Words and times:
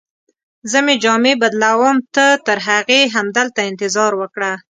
زه 0.71 0.79
مې 0.85 0.95
جامې 1.03 1.33
بدلوم، 1.43 1.97
ته 2.15 2.25
ترهغې 2.47 3.01
همدلته 3.15 3.59
انتظار 3.69 4.11
وکړه. 4.17 4.51